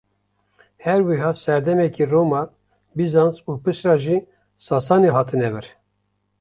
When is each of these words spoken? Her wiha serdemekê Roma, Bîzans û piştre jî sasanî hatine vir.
Her 0.83 0.99
wiha 1.07 1.29
serdemekê 1.43 2.05
Roma, 2.13 2.43
Bîzans 2.97 3.35
û 3.49 3.51
piştre 3.63 3.95
jî 4.03 4.17
sasanî 4.65 5.09
hatine 5.15 5.49
vir. 5.53 5.67